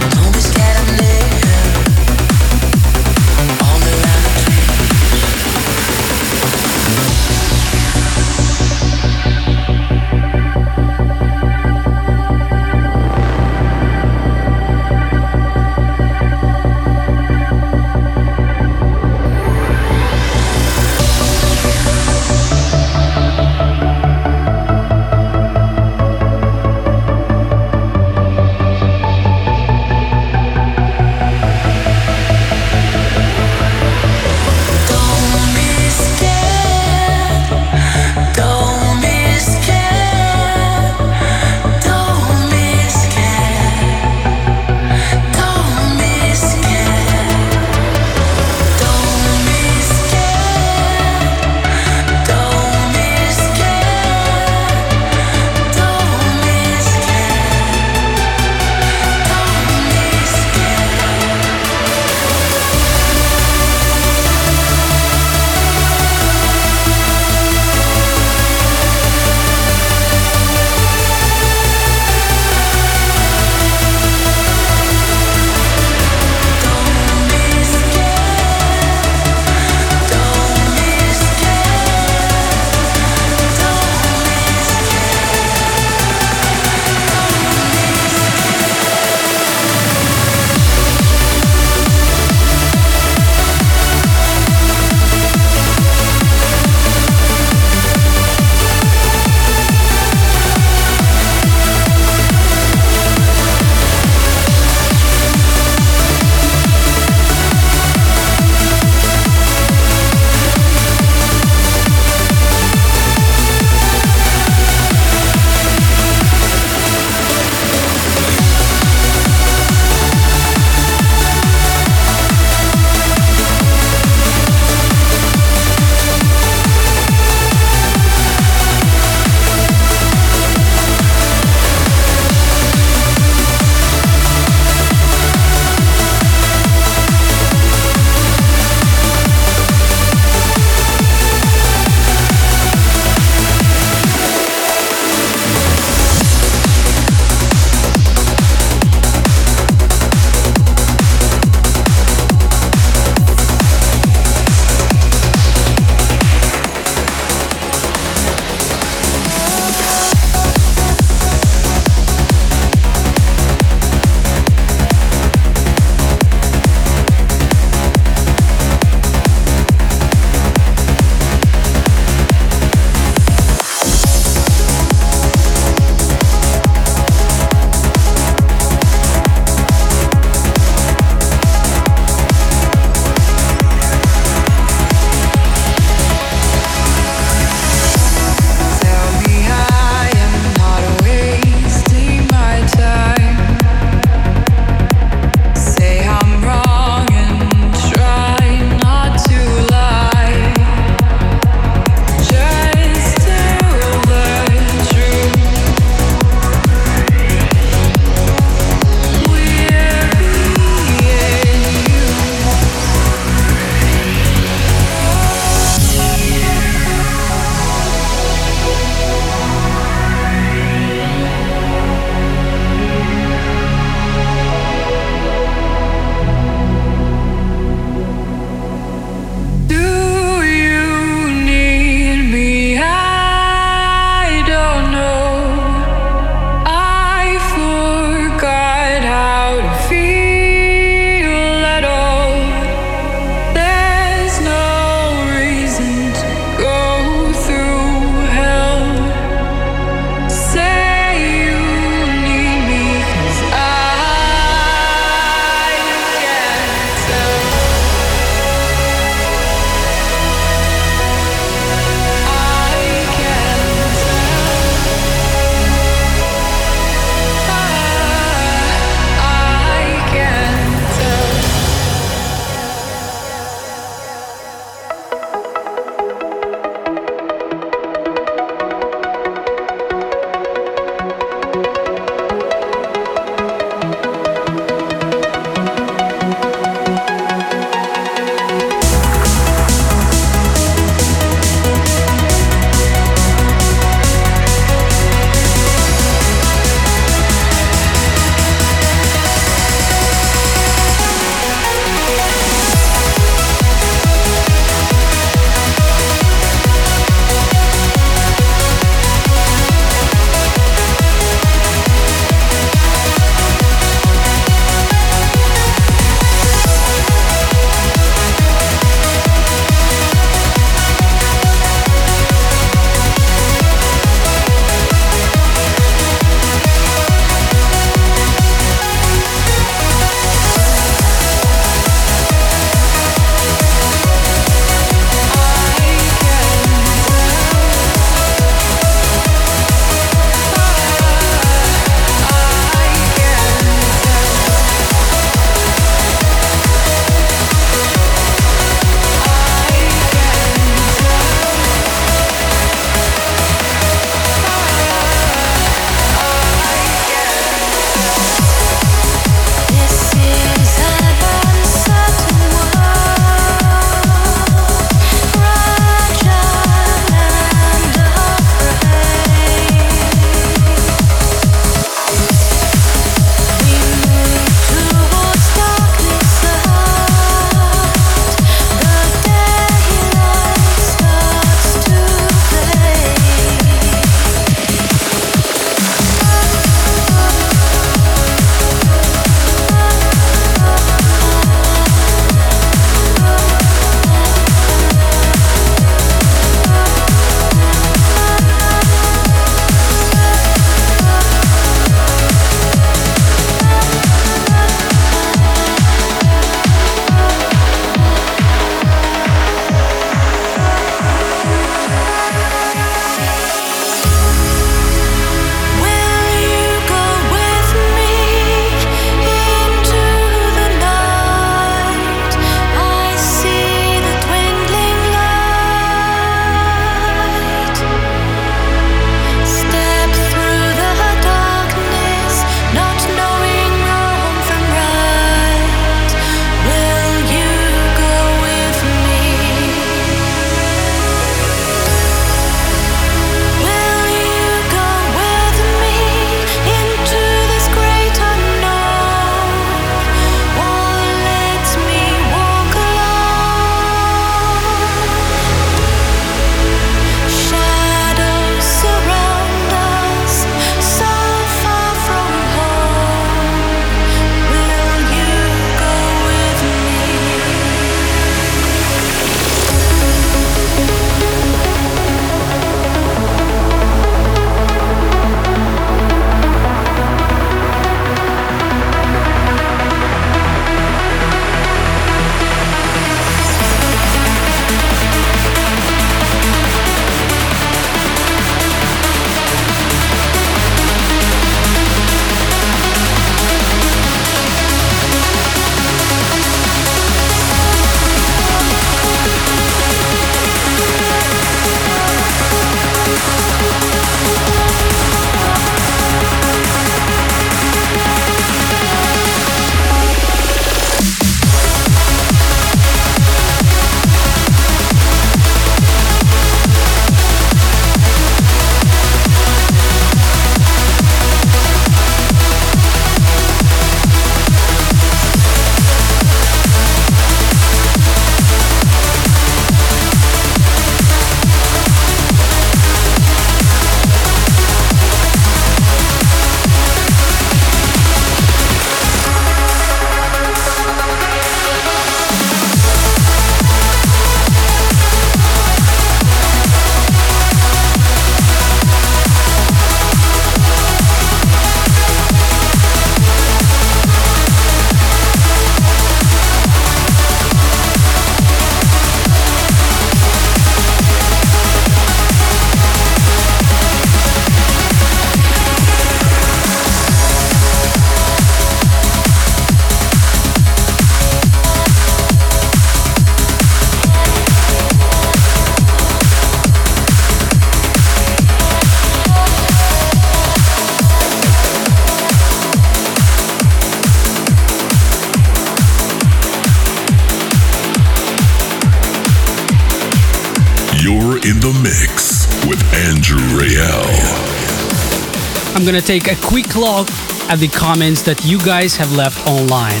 Gonna 596.02 596.20
take 596.20 596.32
a 596.32 596.40
quick 596.46 596.74
look 596.74 597.08
at 597.50 597.56
the 597.56 597.68
comments 597.68 598.22
that 598.22 598.44
you 598.44 598.58
guys 598.60 598.96
have 598.96 599.12
left 599.12 599.46
online. 599.46 600.00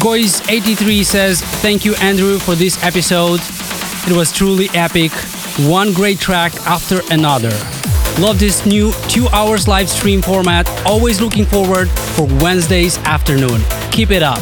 Goys83 0.00 1.04
says, 1.04 1.40
Thank 1.62 1.84
you, 1.84 1.94
Andrew, 1.96 2.38
for 2.38 2.54
this 2.54 2.82
episode. 2.82 3.40
It 4.08 4.16
was 4.16 4.32
truly 4.32 4.68
epic. 4.74 5.12
One 5.68 5.92
great 5.92 6.18
track 6.20 6.54
after 6.66 7.00
another. 7.10 7.50
Love 8.18 8.38
this 8.38 8.64
new 8.66 8.92
two 9.08 9.28
hours 9.28 9.66
live 9.66 9.88
stream 9.88 10.22
format. 10.22 10.68
Always 10.86 11.20
looking 11.20 11.44
forward 11.44 11.88
for 12.16 12.26
Wednesdays 12.40 12.98
afternoon. 12.98 13.62
Keep 13.90 14.10
it 14.10 14.22
up. 14.22 14.40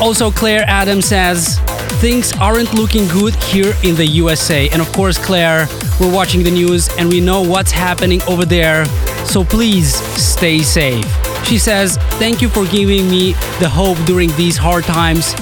Also, 0.00 0.30
Claire 0.30 0.64
Adams 0.66 1.06
says, 1.06 1.58
Things 2.00 2.32
aren't 2.34 2.72
looking 2.74 3.06
good 3.08 3.34
here 3.44 3.74
in 3.82 3.94
the 3.94 4.06
USA. 4.06 4.68
And 4.70 4.80
of 4.80 4.90
course, 4.92 5.18
Claire, 5.18 5.66
we're 6.00 6.12
watching 6.12 6.42
the 6.42 6.50
news 6.50 6.88
and 6.96 7.08
we 7.10 7.20
know 7.20 7.42
what's 7.42 7.70
happening 7.70 8.22
over 8.22 8.46
there. 8.46 8.86
So 9.26 9.44
please 9.44 9.94
stay 9.94 10.60
safe. 10.60 11.04
She 11.44 11.58
says, 11.58 11.98
Thank 12.18 12.40
you 12.40 12.48
for 12.48 12.66
giving 12.66 13.08
me 13.10 13.32
the 13.60 13.68
hope 13.68 13.98
during 14.06 14.34
these 14.36 14.56
hard 14.56 14.84
times 14.84 15.34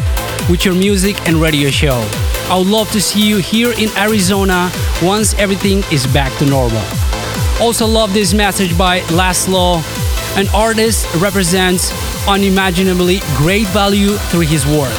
with 0.51 0.65
your 0.65 0.75
music 0.75 1.17
and 1.29 1.37
radio 1.37 1.71
show. 1.71 2.07
I 2.51 2.57
would 2.59 2.67
love 2.67 2.91
to 2.93 3.01
see 3.01 3.29
you 3.29 3.39
here 3.39 3.73
in 3.79 3.89
Arizona 3.97 4.71
once 5.03 5.35
everything 5.35 5.85
is 5.93 6.07
back 6.09 6.37
to 6.39 6.47
normal. 6.47 6.83
Also, 7.61 7.87
love 7.87 8.13
this 8.13 8.35
message 8.35 8.77
by 8.77 9.01
Laszlo. 9.11 9.83
An 10.37 10.47
artist 10.55 11.07
represents 11.17 11.93
unimaginably 12.27 13.21
great 13.37 13.67
value 13.69 14.17
through 14.31 14.47
his 14.47 14.67
work. 14.67 14.95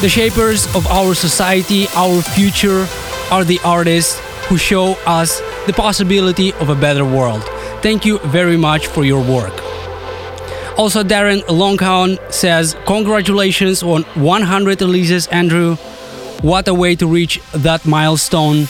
The 0.00 0.08
shapers 0.08 0.66
of 0.74 0.86
our 0.88 1.14
society, 1.14 1.86
our 1.94 2.20
future, 2.22 2.86
are 3.30 3.44
the 3.44 3.60
artists 3.64 4.20
who 4.48 4.56
show 4.56 4.92
us 5.06 5.40
the 5.66 5.72
possibility 5.72 6.52
of 6.54 6.68
a 6.68 6.74
better 6.74 7.04
world. 7.04 7.42
Thank 7.82 8.04
you 8.04 8.18
very 8.18 8.56
much 8.56 8.86
for 8.86 9.04
your 9.04 9.22
work. 9.22 9.54
Also, 10.76 11.02
Darren 11.04 11.40
Longhound 11.42 12.18
says, 12.32 12.76
Congratulations 12.86 13.82
on 13.82 14.02
100 14.14 14.80
releases, 14.80 15.26
Andrew. 15.28 15.76
What 16.42 16.66
a 16.68 16.74
way 16.74 16.96
to 16.96 17.06
reach 17.06 17.40
that 17.52 17.86
milestone 17.86 18.66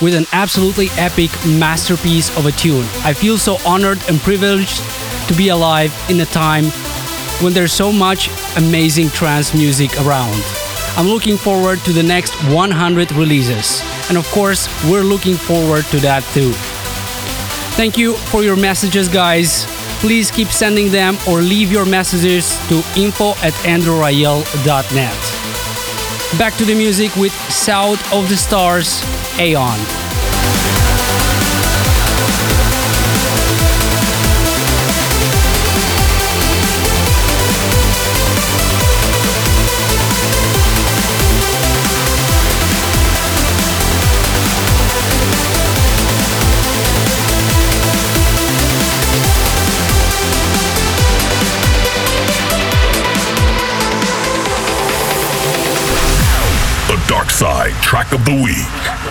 with 0.00 0.14
an 0.14 0.26
absolutely 0.32 0.88
epic 0.96 1.30
masterpiece 1.46 2.36
of 2.38 2.46
a 2.46 2.52
tune. 2.52 2.86
I 3.04 3.12
feel 3.12 3.38
so 3.38 3.56
honored 3.66 3.98
and 4.08 4.18
privileged 4.20 4.80
to 5.28 5.34
be 5.34 5.48
alive 5.48 5.92
in 6.08 6.20
a 6.20 6.26
time 6.26 6.64
when 7.42 7.52
there's 7.52 7.72
so 7.72 7.92
much 7.92 8.28
amazing 8.56 9.08
trance 9.10 9.52
music 9.52 9.90
around. 10.00 10.42
I'm 10.96 11.06
looking 11.06 11.36
forward 11.36 11.80
to 11.80 11.92
the 11.92 12.02
next 12.02 12.34
100 12.52 13.12
releases. 13.12 13.82
And 14.08 14.18
of 14.18 14.26
course, 14.30 14.68
we're 14.90 15.02
looking 15.02 15.34
forward 15.36 15.84
to 15.86 15.98
that 16.00 16.22
too. 16.34 16.52
Thank 17.76 17.96
you 17.96 18.14
for 18.14 18.42
your 18.42 18.56
messages, 18.56 19.08
guys. 19.08 19.64
Please 20.00 20.30
keep 20.30 20.48
sending 20.48 20.90
them 20.90 21.16
or 21.28 21.40
leave 21.40 21.70
your 21.72 21.86
messages 21.86 22.58
to 22.68 22.82
info 22.96 23.30
at 23.42 23.54
andrewrayel.net. 23.64 25.42
Back 26.38 26.54
to 26.56 26.64
the 26.64 26.74
music 26.74 27.14
with 27.16 27.32
South 27.50 28.00
of 28.12 28.28
the 28.28 28.36
Stars, 28.36 29.02
Aeon. 29.38 29.78
Side 57.42 57.72
Track 57.82 58.12
of 58.12 58.24
the 58.24 58.30
Week. 58.30 59.01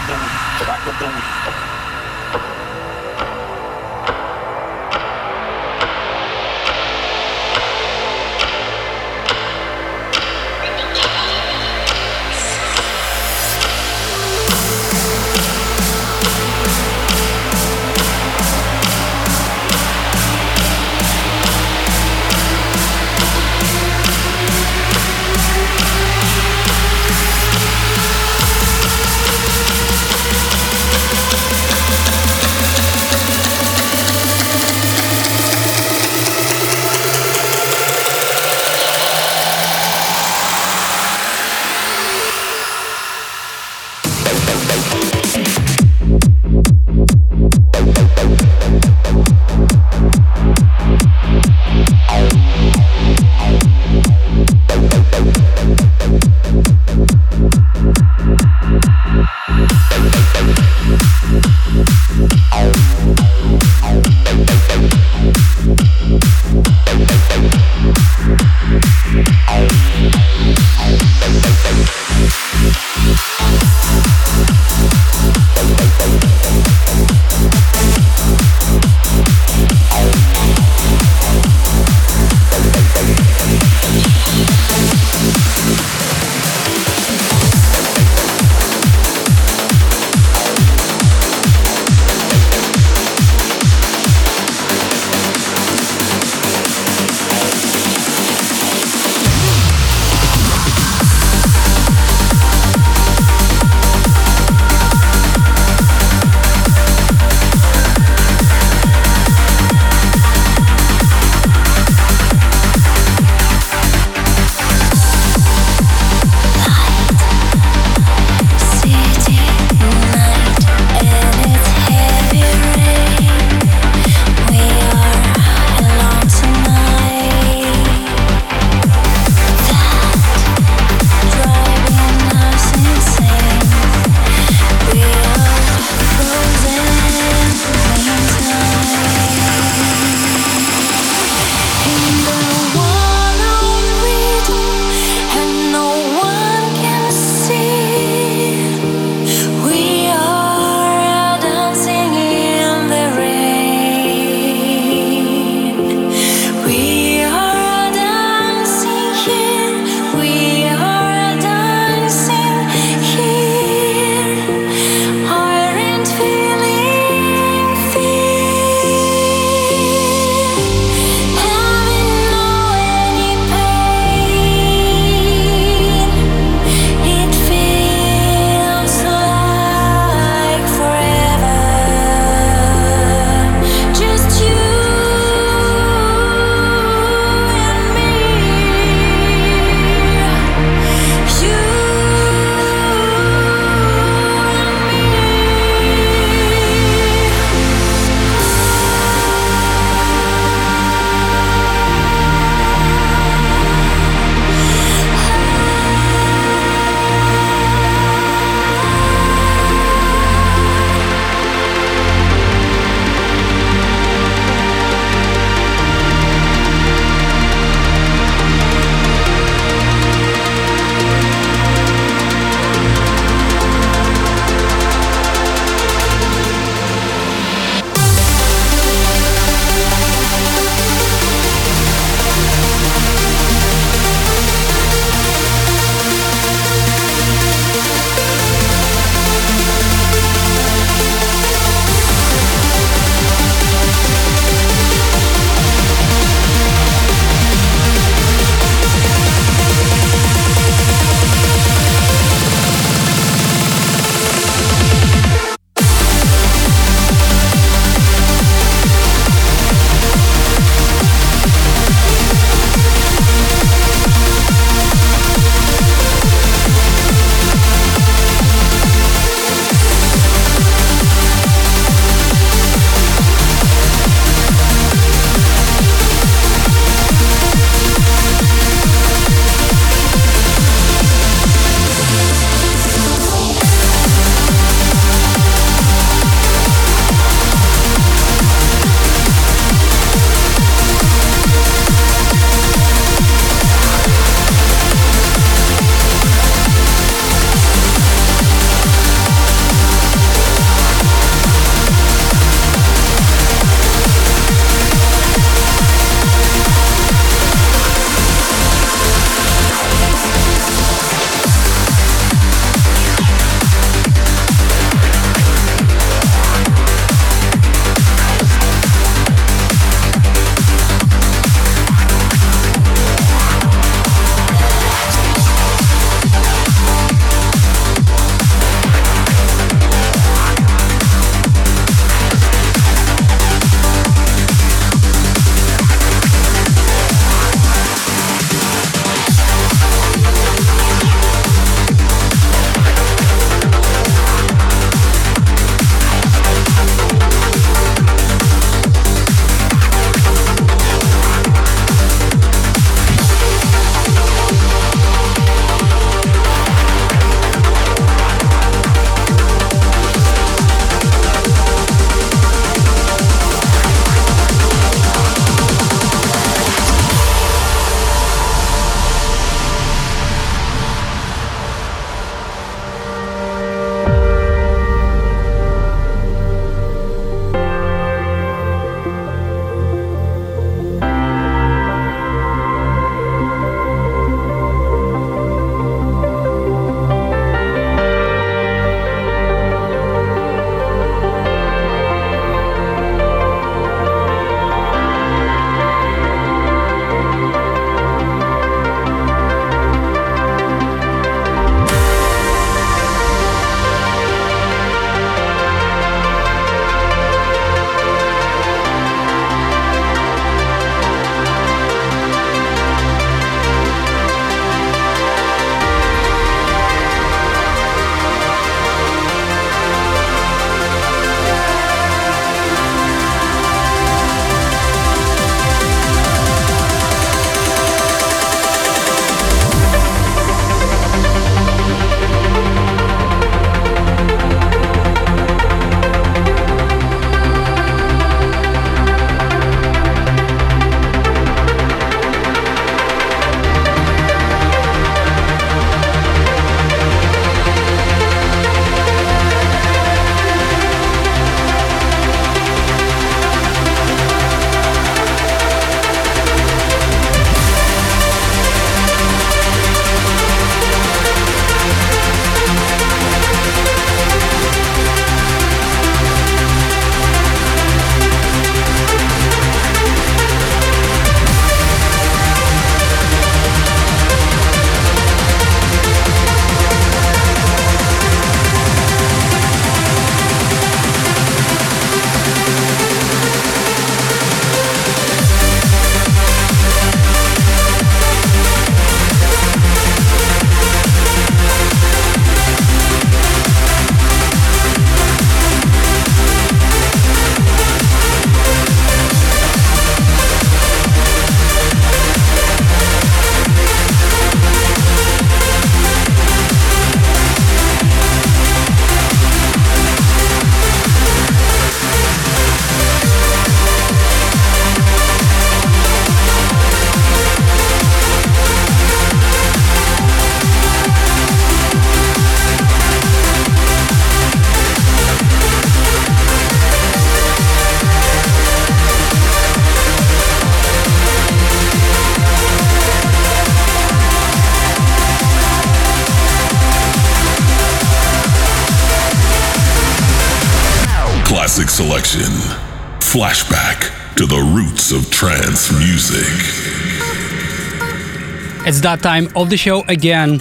That 549.02 549.24
time 549.24 549.50
of 549.56 549.72
the 549.72 549.78
show 549.78 550.04
again 550.04 550.60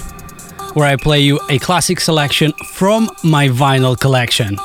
where 0.73 0.87
I 0.87 0.95
play 0.95 1.19
you 1.19 1.39
a 1.47 1.59
classic 1.59 1.99
selection 1.99 2.53
from 2.73 3.07
my 3.23 3.49
vinyl 3.49 3.99
collection. 3.99 4.57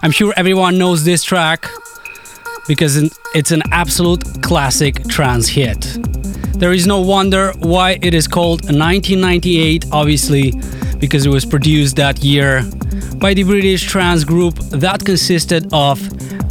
I'm 0.00 0.12
sure 0.12 0.32
everyone 0.36 0.78
knows 0.78 1.04
this 1.04 1.24
track 1.24 1.68
because 2.68 2.96
it's 3.34 3.50
an 3.50 3.62
absolute 3.72 4.42
classic 4.44 5.08
trance 5.08 5.48
hit. 5.48 5.98
There 6.52 6.72
is 6.72 6.86
no 6.86 7.00
wonder 7.00 7.52
why 7.58 7.98
it 8.00 8.14
is 8.14 8.28
called 8.28 8.60
1998, 8.66 9.86
obviously, 9.90 10.52
because 10.98 11.26
it 11.26 11.30
was 11.30 11.44
produced 11.44 11.96
that 11.96 12.22
year 12.22 12.62
by 13.16 13.34
the 13.34 13.42
British 13.42 13.82
trance 13.82 14.22
group 14.22 14.54
that 14.70 15.04
consisted 15.04 15.68
of 15.72 15.98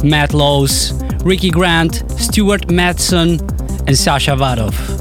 Matt 0.04 0.34
Laws, 0.34 0.92
Ricky 1.24 1.50
Grant, 1.50 2.04
Stuart 2.20 2.70
Matson, 2.70 3.40
and 3.86 3.96
Sasha 3.96 4.32
Vadov. 4.32 4.99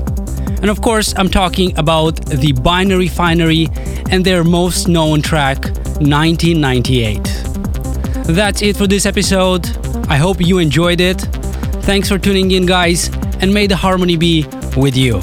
And 0.61 0.69
of 0.69 0.81
course, 0.81 1.13
I'm 1.17 1.29
talking 1.29 1.77
about 1.77 2.15
the 2.25 2.51
Binary 2.51 3.07
Finary 3.07 3.67
and 4.11 4.25
their 4.25 4.43
most 4.43 4.87
known 4.87 5.21
track, 5.21 5.63
1998. 6.01 7.23
That's 8.25 8.61
it 8.61 8.77
for 8.77 8.85
this 8.87 9.05
episode. 9.05 9.67
I 10.09 10.17
hope 10.17 10.39
you 10.39 10.59
enjoyed 10.59 11.01
it. 11.01 11.21
Thanks 11.83 12.09
for 12.09 12.17
tuning 12.19 12.51
in, 12.51 12.65
guys, 12.65 13.09
and 13.41 13.53
may 13.53 13.67
the 13.67 13.75
harmony 13.75 14.17
be 14.17 14.45
with 14.75 14.97
you. 14.97 15.21